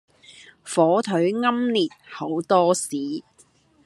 [0.63, 2.87] 火腿奄列厚多士